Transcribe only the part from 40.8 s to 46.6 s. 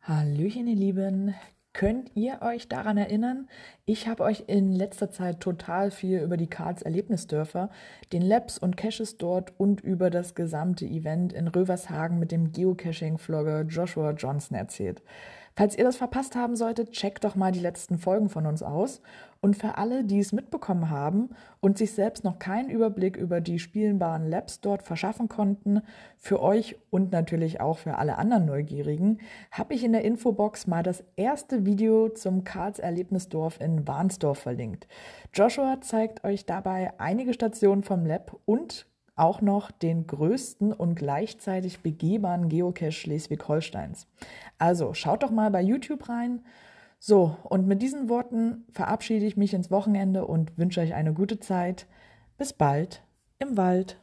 gleichzeitig begehbaren Geocache Schleswig-Holsteins. Also schaut doch mal bei YouTube rein.